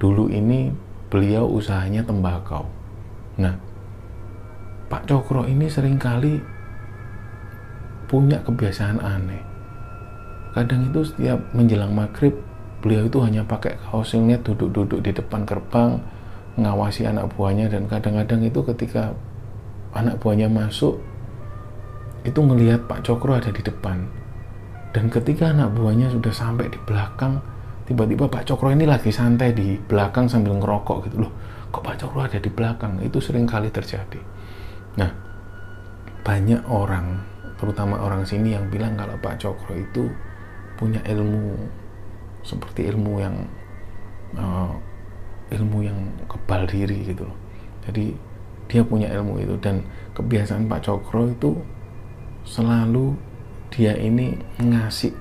[0.00, 0.72] Dulu ini
[1.12, 2.64] beliau usahanya tembakau.
[3.36, 3.52] Nah
[4.88, 6.40] Pak Cokro ini sering kali
[8.08, 9.44] punya kebiasaan aneh.
[10.56, 12.32] Kadang itu setiap menjelang maghrib
[12.80, 16.00] beliau itu hanya pakai kaos duduk-duduk di depan gerbang
[16.56, 19.16] mengawasi anak buahnya dan kadang-kadang itu ketika
[19.96, 21.00] anak buahnya masuk
[22.24, 24.04] itu ngelihat Pak Cokro ada di depan
[24.92, 27.40] dan ketika anak buahnya sudah sampai di belakang
[27.88, 31.26] tiba-tiba Pak Cokro ini lagi santai di belakang sambil ngerokok gitu.
[31.26, 31.32] Loh
[31.72, 33.00] kok Pak Cokro ada di belakang?
[33.00, 34.20] Itu sering kali terjadi.
[35.00, 35.10] Nah
[36.22, 37.24] banyak orang
[37.56, 40.12] terutama orang sini yang bilang kalau Pak Cokro itu
[40.76, 41.56] punya ilmu
[42.44, 43.36] seperti ilmu yang
[44.36, 44.74] uh,
[45.52, 47.38] ilmu yang kebal diri gitu loh.
[47.88, 48.12] Jadi
[48.68, 49.54] dia punya ilmu itu.
[49.58, 51.56] Dan kebiasaan Pak Cokro itu
[52.42, 53.14] selalu
[53.72, 55.16] dia ini ngasih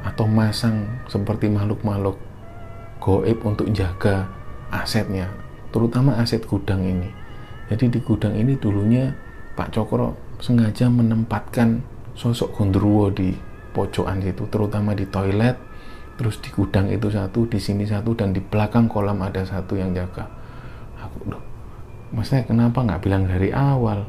[0.00, 2.16] atau masang seperti makhluk-makhluk
[2.96, 4.24] goib untuk jaga
[4.72, 5.28] asetnya
[5.68, 7.12] terutama aset gudang ini.
[7.68, 9.12] Jadi di gudang ini dulunya
[9.52, 11.84] Pak Cokro sengaja menempatkan
[12.16, 13.36] sosok gondruwo di
[13.76, 15.60] pojokan situ terutama di toilet
[16.16, 19.92] terus di gudang itu satu di sini satu dan di belakang kolam ada satu yang
[19.92, 20.24] jaga.
[21.04, 21.42] Aku loh
[22.16, 24.08] maksudnya kenapa nggak bilang dari awal?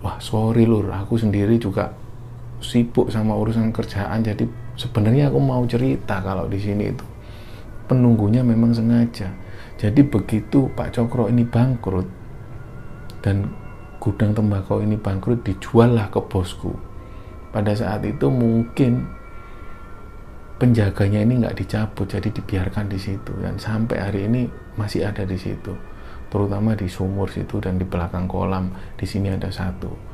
[0.00, 1.92] Wah sorry lur aku sendiri juga
[2.60, 7.06] sibuk sama urusan kerjaan jadi sebenarnya aku mau cerita kalau di sini itu
[7.86, 9.30] penunggunya memang sengaja.
[9.78, 12.06] Jadi begitu Pak Cokro ini bangkrut
[13.22, 13.50] dan
[14.02, 16.74] gudang tembakau ini bangkrut dijual lah ke bosku.
[17.54, 19.08] Pada saat itu mungkin
[20.60, 23.32] penjaganya ini nggak dicabut jadi dibiarkan di situ.
[23.40, 25.72] Dan sampai hari ini masih ada di situ
[26.26, 28.74] terutama di sumur situ dan di belakang kolam.
[28.98, 30.05] Di sini ada satu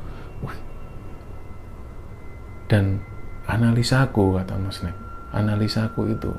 [2.67, 3.03] dan
[3.49, 4.95] analisaku kata Mas Nek
[5.35, 6.31] analisaku itu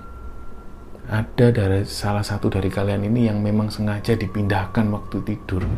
[1.05, 5.69] ada dari salah satu dari kalian ini yang memang sengaja dipindahkan waktu tidur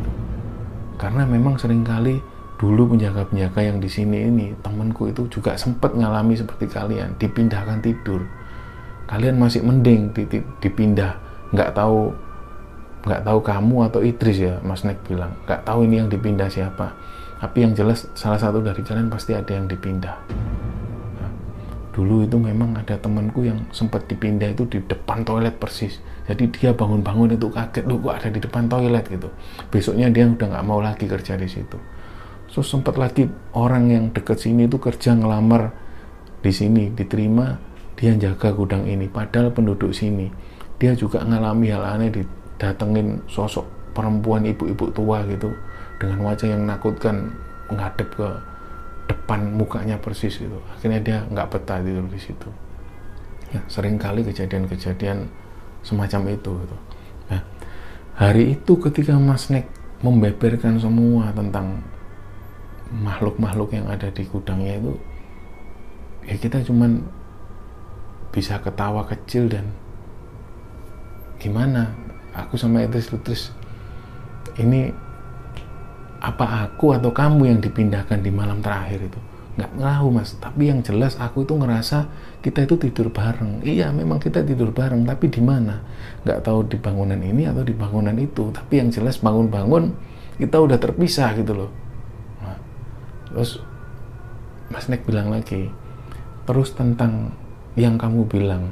[0.97, 2.17] karena memang sering kali
[2.57, 8.25] dulu penjaga-penjaga yang di sini ini temanku itu juga sempat ngalami seperti kalian dipindahkan tidur.
[9.07, 10.11] Kalian masih mending
[10.59, 11.21] dipindah.
[11.53, 12.11] Nggak tahu
[13.07, 15.37] nggak tahu kamu atau Idris ya Mas Nek bilang.
[15.45, 16.97] Nggak tahu ini yang dipindah siapa
[17.37, 20.17] tapi yang jelas salah satu dari kalian pasti ada yang dipindah.
[21.21, 21.31] Nah,
[21.93, 26.01] dulu itu memang ada temanku yang sempat dipindah itu di depan toilet persis.
[26.25, 29.05] Jadi dia bangun-bangun itu kaget lu kok ada di depan toilet?
[29.05, 29.29] gitu.
[29.69, 31.77] Besoknya dia udah nggak mau lagi kerja di situ.
[32.49, 35.77] Terus sempat lagi orang yang deket sini itu kerja ngelamar
[36.41, 37.53] di sini, diterima,
[37.93, 39.05] dia jaga gudang ini.
[39.05, 40.33] Padahal penduduk sini,
[40.81, 45.53] dia juga ngalami hal aneh didatengin sosok perempuan ibu-ibu tua gitu
[45.97, 47.33] dengan wajah yang menakutkan
[47.67, 48.29] ngadep ke
[49.07, 50.59] depan mukanya persis gitu.
[50.73, 52.49] Akhirnya dia nggak betah tidur di situ.
[53.51, 55.27] Ya, sering kali kejadian-kejadian
[55.81, 56.77] semacam itu gitu.
[57.31, 57.41] Nah,
[58.19, 59.67] hari itu ketika Mas Nek
[60.03, 61.81] membeberkan semua tentang
[62.91, 64.93] makhluk-makhluk yang ada di gudangnya itu
[66.27, 67.03] ya kita cuman
[68.31, 69.71] bisa ketawa kecil dan
[71.39, 71.95] gimana
[72.35, 73.51] aku sama Idris Lutris
[74.59, 74.91] ini
[76.27, 79.19] apa aku atau kamu yang dipindahkan di malam terakhir itu?
[79.55, 80.35] Nggak ngahu mas.
[80.35, 82.11] Tapi yang jelas aku itu ngerasa
[82.43, 83.63] kita itu tidur bareng.
[83.63, 85.79] Iya memang kita tidur bareng tapi di mana?
[86.27, 88.51] Nggak tahu di bangunan ini atau di bangunan itu.
[88.51, 89.95] Tapi yang jelas bangun-bangun
[90.35, 91.71] kita udah terpisah gitu loh.
[93.31, 93.63] Terus
[94.67, 95.71] Mas Nek bilang lagi
[96.47, 97.35] terus tentang
[97.75, 98.71] yang kamu bilang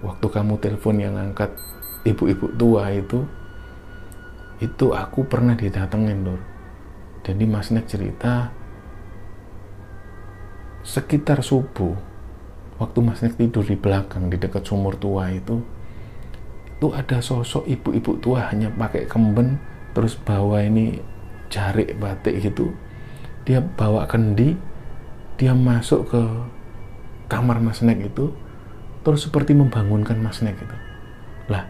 [0.00, 1.52] waktu kamu telepon yang angkat
[2.08, 3.28] ibu-ibu tua itu
[4.64, 6.40] itu aku pernah didatengin lor
[7.30, 8.50] jadi Mas Nek cerita
[10.82, 11.94] sekitar subuh
[12.82, 15.62] waktu Mas Nek tidur di belakang di dekat sumur tua itu
[16.80, 19.60] itu ada sosok ibu-ibu tua hanya pakai kemben
[19.92, 20.96] terus bawa ini
[21.52, 22.72] jarik batik gitu.
[23.44, 24.56] Dia bawa kendi
[25.36, 26.22] dia masuk ke
[27.28, 28.32] kamar Mas Nek itu
[29.04, 30.76] terus seperti membangunkan Mas Nek itu
[31.48, 31.68] lah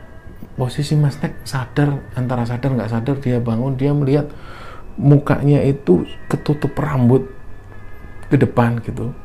[0.55, 4.31] posisi Mas Nek sadar antara sadar nggak sadar dia bangun dia melihat
[5.01, 7.25] mukanya itu ketutup rambut
[8.29, 9.17] ke depan gitu.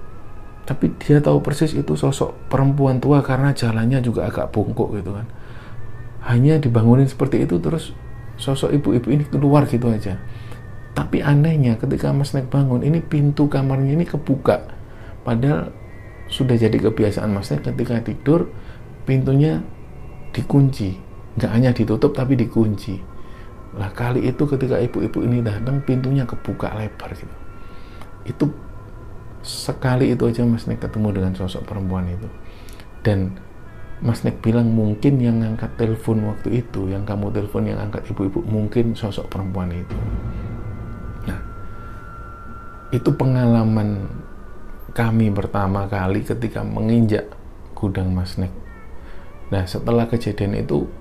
[0.65, 5.27] Tapi dia tahu persis itu sosok perempuan tua karena jalannya juga agak bungkuk gitu kan.
[6.25, 7.93] Hanya dibangunin seperti itu terus
[8.39, 10.17] sosok ibu-ibu ini keluar gitu aja.
[10.95, 14.65] Tapi anehnya ketika Mas Nek bangun ini pintu kamarnya ini kebuka.
[15.21, 15.69] Padahal
[16.31, 18.49] sudah jadi kebiasaan Mas Nek ketika tidur
[19.05, 19.61] pintunya
[20.33, 20.97] dikunci.
[21.35, 23.14] Nggak hanya ditutup tapi dikunci
[23.75, 27.35] lah kali itu ketika ibu-ibu ini datang pintunya kebuka lebar gitu
[28.25, 28.45] itu
[29.45, 32.25] sekali itu aja Mas Nek ketemu dengan sosok perempuan itu
[33.05, 33.37] dan
[34.03, 38.43] Mas Nek bilang mungkin yang angkat telepon waktu itu, yang kamu telepon yang angkat ibu-ibu
[38.43, 39.95] mungkin sosok perempuan itu.
[41.23, 41.39] Nah,
[42.91, 44.11] itu pengalaman
[44.91, 47.31] kami pertama kali ketika menginjak
[47.71, 48.51] gudang Mas Nek.
[49.47, 50.91] Nah, setelah kejadian itu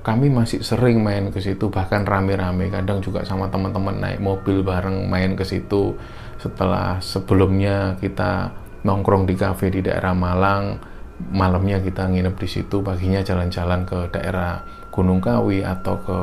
[0.00, 2.72] kami masih sering main ke situ bahkan rame-rame.
[2.72, 5.96] Kadang juga sama teman-teman naik mobil bareng main ke situ.
[6.40, 10.80] Setelah sebelumnya kita nongkrong di kafe di daerah Malang
[11.28, 16.18] malamnya kita nginep di situ, paginya jalan-jalan ke daerah Gunung Kawi atau ke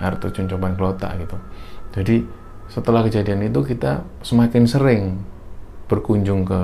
[0.00, 1.36] air terjun Coban Kelota gitu.
[1.92, 2.24] Jadi
[2.72, 5.02] setelah kejadian itu kita semakin sering
[5.92, 6.60] berkunjung ke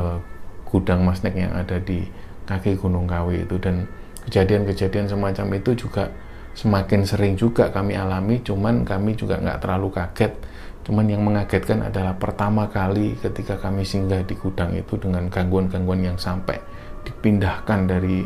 [0.65, 2.01] gudang masnek yang ada di
[2.49, 3.61] kaki Gunung Kawi itu.
[3.61, 3.85] Dan
[4.25, 6.09] kejadian-kejadian semacam itu juga
[6.57, 10.33] semakin sering juga kami alami cuman kami juga nggak terlalu kaget.
[10.89, 16.17] Cuman yang mengagetkan adalah pertama kali ketika kami singgah di gudang itu dengan gangguan-gangguan yang
[16.17, 16.57] sampai
[17.03, 18.23] dipindahkan dari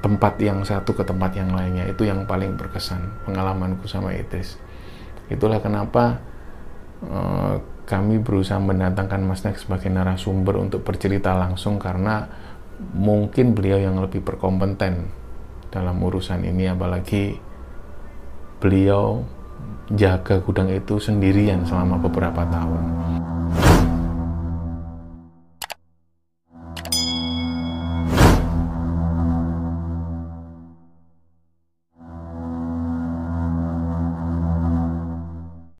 [0.00, 4.60] tempat yang satu ke tempat yang lainnya itu yang paling berkesan pengalamanku sama Idris.
[5.32, 6.20] Itulah kenapa
[7.04, 12.28] uh, kami berusaha mendatangkan Mas Nek sebagai narasumber untuk bercerita langsung karena
[12.96, 15.23] mungkin beliau yang lebih berkompeten
[15.74, 17.34] dalam urusan ini apalagi
[18.62, 19.26] beliau
[19.90, 22.82] jaga gudang itu sendirian selama beberapa tahun.